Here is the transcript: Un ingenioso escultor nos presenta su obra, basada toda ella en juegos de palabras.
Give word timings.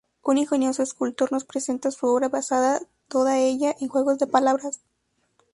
Un 0.23 0.39
ingenioso 0.39 0.81
escultor 0.81 1.31
nos 1.31 1.43
presenta 1.43 1.91
su 1.91 2.07
obra, 2.07 2.27
basada 2.27 2.81
toda 3.07 3.37
ella 3.37 3.75
en 3.81 3.87
juegos 3.87 4.17
de 4.17 4.25
palabras. 4.25 4.81